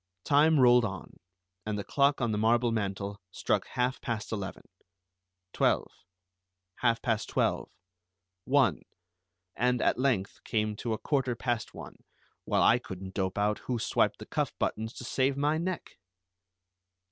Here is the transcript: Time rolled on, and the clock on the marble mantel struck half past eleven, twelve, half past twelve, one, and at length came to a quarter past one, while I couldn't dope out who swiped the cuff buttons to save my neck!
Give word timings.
Time 0.23 0.59
rolled 0.59 0.83
on, 0.83 1.19
and 1.63 1.77
the 1.77 1.83
clock 1.83 2.21
on 2.21 2.31
the 2.31 2.37
marble 2.39 2.71
mantel 2.71 3.21
struck 3.29 3.67
half 3.73 4.01
past 4.01 4.31
eleven, 4.31 4.63
twelve, 5.53 5.91
half 6.77 7.03
past 7.03 7.29
twelve, 7.29 7.69
one, 8.43 8.81
and 9.55 9.79
at 9.79 9.99
length 9.99 10.43
came 10.43 10.75
to 10.75 10.93
a 10.93 10.97
quarter 10.97 11.35
past 11.35 11.75
one, 11.75 11.97
while 12.45 12.63
I 12.63 12.79
couldn't 12.79 13.13
dope 13.13 13.37
out 13.37 13.59
who 13.69 13.77
swiped 13.77 14.17
the 14.17 14.25
cuff 14.25 14.55
buttons 14.57 14.93
to 14.93 15.03
save 15.03 15.37
my 15.37 15.59
neck! 15.59 15.99